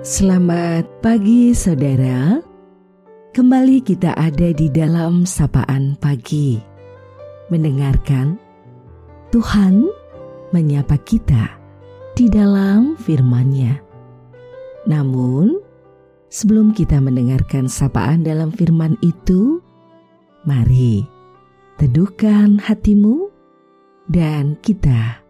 [0.00, 2.40] Selamat pagi saudara.
[3.36, 6.56] Kembali kita ada di dalam sapaan pagi.
[7.52, 8.40] Mendengarkan
[9.28, 9.84] Tuhan
[10.56, 11.52] menyapa kita
[12.16, 13.76] di dalam firman-Nya.
[14.88, 15.60] Namun
[16.32, 19.60] sebelum kita mendengarkan sapaan dalam firman itu
[20.48, 21.04] Mari
[21.76, 23.28] teduhkan hatimu
[24.08, 25.20] dan kita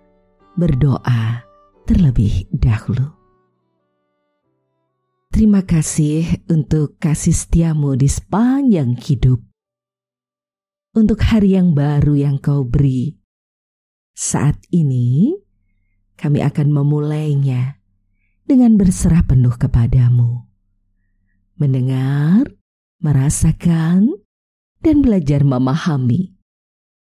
[0.55, 1.43] berdoa
[1.91, 3.20] terlebih dahulu.
[5.31, 9.39] Terima kasih untuk kasih setiamu di sepanjang hidup.
[10.91, 13.15] Untuk hari yang baru yang kau beri.
[14.11, 15.31] Saat ini,
[16.19, 17.79] kami akan memulainya
[18.43, 20.51] dengan berserah penuh kepadamu.
[21.63, 22.51] Mendengar,
[22.99, 24.11] merasakan,
[24.83, 26.35] dan belajar memahami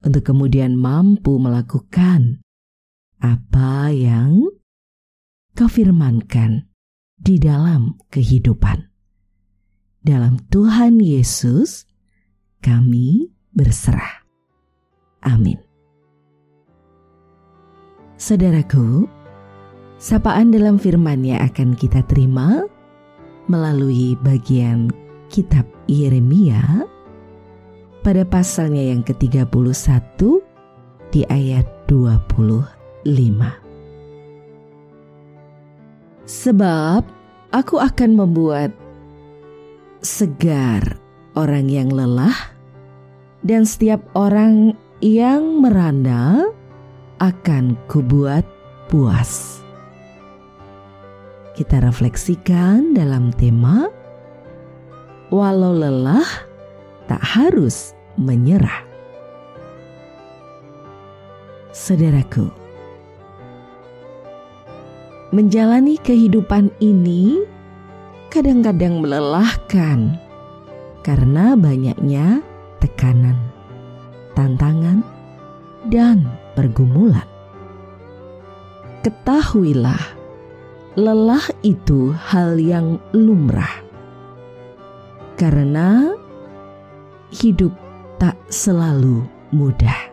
[0.04, 2.44] untuk kemudian mampu melakukan
[3.16, 4.44] apa yang
[5.56, 6.69] kau firmankan
[7.20, 8.88] di dalam kehidupan.
[10.00, 11.84] Dalam Tuhan Yesus,
[12.64, 14.24] kami berserah.
[15.28, 15.60] Amin.
[18.16, 19.04] Saudaraku,
[20.00, 22.64] sapaan dalam firman-Nya akan kita terima
[23.52, 24.88] melalui bagian
[25.28, 26.88] kitab Yeremia
[28.00, 30.16] pada pasalnya yang ke-31
[31.12, 33.04] di ayat 25.
[36.24, 37.19] Sebab
[37.50, 38.70] aku akan membuat
[40.00, 40.98] segar
[41.36, 42.34] orang yang lelah
[43.46, 46.48] dan setiap orang yang merana
[47.20, 48.46] akan kubuat
[48.88, 49.60] puas.
[51.54, 53.92] Kita refleksikan dalam tema
[55.30, 56.26] Walau lelah
[57.06, 58.82] tak harus menyerah.
[61.70, 62.50] Saudaraku,
[65.30, 67.38] menjalani kehidupan ini
[68.30, 70.18] kadang-kadang melelahkan
[71.06, 72.42] karena banyaknya
[72.82, 73.38] tekanan,
[74.34, 75.02] tantangan,
[75.90, 77.26] dan pergumulan.
[79.00, 80.02] Ketahuilah,
[80.98, 83.80] lelah itu hal yang lumrah
[85.40, 86.12] karena
[87.32, 87.72] hidup
[88.20, 90.12] tak selalu mudah.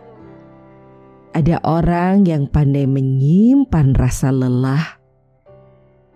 [1.36, 4.97] Ada orang yang pandai menyimpan rasa lelah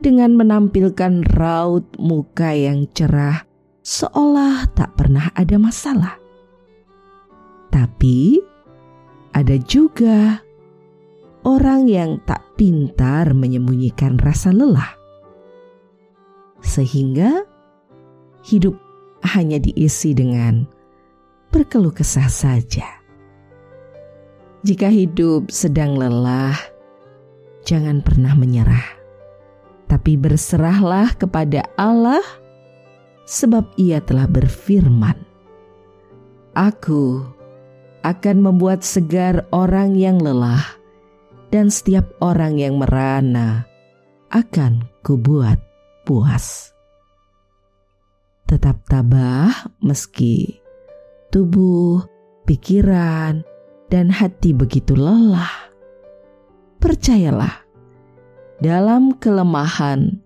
[0.02, 3.46] dengan menampilkan raut muka yang cerah,
[3.86, 6.18] seolah tak pernah ada masalah.
[7.70, 8.42] Tapi
[9.32, 10.42] ada juga
[11.46, 14.98] orang yang tak pintar menyembunyikan rasa lelah,
[16.60, 17.46] sehingga
[18.44, 18.76] hidup
[19.38, 20.66] hanya diisi dengan
[21.54, 22.90] berkeluh kesah saja.
[24.66, 26.58] Jika hidup sedang lelah,
[27.66, 29.01] jangan pernah menyerah
[29.92, 32.24] tapi berserahlah kepada Allah,
[33.28, 35.20] sebab Ia telah berfirman,
[36.56, 37.20] "Aku
[38.00, 40.64] akan membuat segar orang yang lelah,
[41.52, 43.68] dan setiap orang yang merana
[44.32, 45.60] akan kubuat
[46.08, 46.72] puas."
[48.48, 50.56] Tetap tabah meski
[51.36, 52.00] tubuh,
[52.48, 53.44] pikiran,
[53.92, 55.72] dan hati begitu lelah.
[56.80, 57.71] Percayalah,
[58.62, 60.22] dalam kelemahan,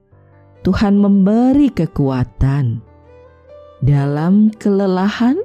[0.67, 2.83] Tuhan memberi kekuatan.
[3.79, 5.39] Dalam kelelahan,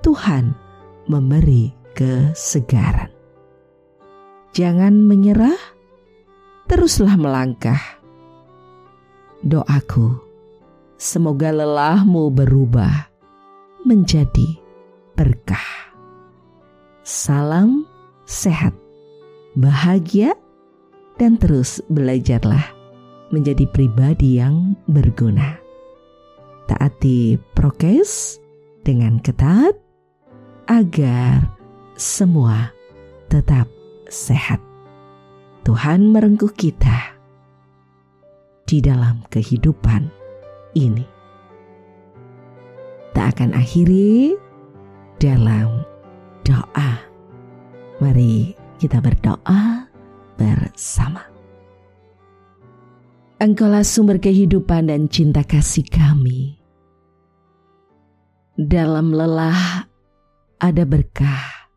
[0.00, 0.56] Tuhan
[1.04, 3.12] memberi kesegaran.
[4.56, 5.60] Jangan menyerah,
[6.64, 8.00] teruslah melangkah.
[9.44, 10.16] Doaku,
[10.96, 13.12] semoga lelahmu berubah
[13.84, 14.56] menjadi
[15.12, 15.92] berkah.
[17.04, 17.84] Salam
[18.24, 18.72] sehat,
[19.58, 20.32] bahagia,
[21.18, 22.62] dan terus belajarlah
[23.34, 25.58] menjadi pribadi yang berguna.
[26.70, 28.38] Taati prokes
[28.86, 29.74] dengan ketat
[30.70, 31.44] agar
[31.98, 32.70] semua
[33.26, 33.66] tetap
[34.08, 34.62] sehat.
[35.66, 37.18] Tuhan merengkuh kita
[38.64, 40.08] di dalam kehidupan
[40.76, 41.04] ini.
[43.12, 44.36] Tak akan akhiri
[45.20, 45.82] dalam
[46.46, 46.90] doa.
[47.98, 49.87] Mari kita berdoa
[50.38, 51.26] bersama.
[53.38, 56.58] Engkaulah sumber kehidupan dan cinta kasih kami.
[58.58, 59.86] Dalam lelah
[60.58, 61.70] ada berkah.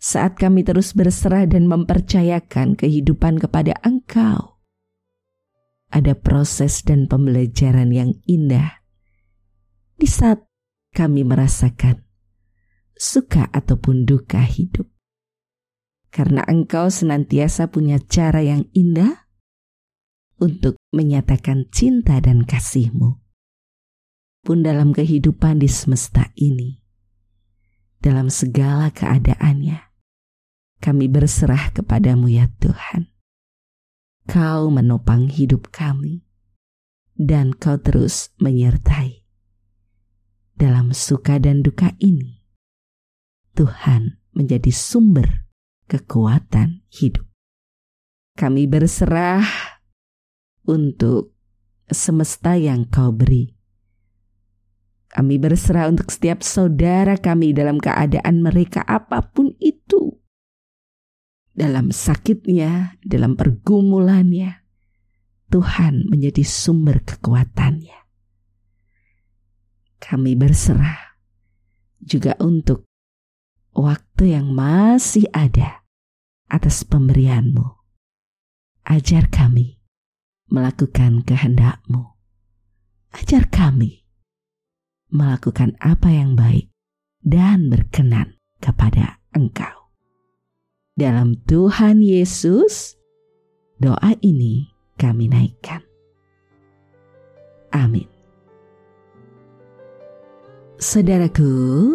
[0.00, 4.60] Saat kami terus berserah dan mempercayakan kehidupan kepada Engkau,
[5.92, 8.80] ada proses dan pembelajaran yang indah.
[9.96, 10.44] Di saat
[10.96, 12.04] kami merasakan
[13.00, 14.88] suka ataupun duka hidup
[16.10, 19.30] karena engkau senantiasa punya cara yang indah,
[20.40, 23.20] untuk menyatakan cinta dan kasih-Mu.
[24.40, 26.80] Pun dalam kehidupan di semesta ini,
[28.00, 29.78] dalam segala keadaannya,
[30.80, 33.12] kami berserah kepadamu ya Tuhan.
[34.24, 36.24] Kau menopang hidup kami,
[37.20, 39.28] dan kau terus menyertai.
[40.56, 42.40] Dalam suka dan duka ini,
[43.52, 45.49] Tuhan menjadi sumber
[45.90, 47.26] kekuatan hidup.
[48.38, 49.42] Kami berserah
[50.70, 51.34] untuk
[51.90, 53.50] semesta yang kau beri.
[55.10, 60.14] Kami berserah untuk setiap saudara kami dalam keadaan mereka apa pun itu
[61.50, 64.62] dalam sakitnya, dalam pergumulannya,
[65.50, 67.98] Tuhan menjadi sumber kekuatannya.
[69.98, 71.18] Kami berserah
[71.98, 72.86] juga untuk
[73.74, 75.79] waktu yang masih ada
[76.50, 77.62] atas pemberianmu.
[78.90, 79.78] Ajar kami
[80.50, 82.18] melakukan kehendakmu.
[83.14, 84.02] Ajar kami
[85.10, 86.70] melakukan apa yang baik
[87.22, 89.94] dan berkenan kepada Engkau.
[90.98, 92.98] Dalam Tuhan Yesus,
[93.78, 94.68] doa ini
[94.98, 95.80] kami naikkan.
[97.70, 98.06] Amin.
[100.80, 101.94] Saudaraku,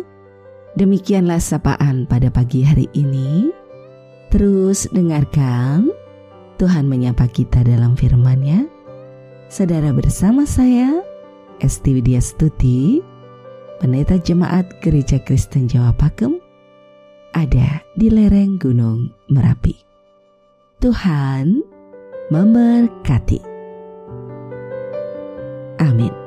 [0.79, 3.64] demikianlah sapaan pada pagi hari ini.
[4.35, 5.95] Terus dengarkan
[6.59, 8.67] Tuhan menyapa kita dalam firman-Nya.
[9.47, 10.99] Saudara bersama saya,
[11.63, 12.99] Esti Widya Stuti,
[13.79, 16.35] Pendeta Jemaat Gereja Kristen Jawa Pakem,
[17.31, 19.79] ada di lereng Gunung Merapi.
[20.83, 21.63] Tuhan
[22.27, 23.39] memberkati.
[25.79, 26.24] Amin.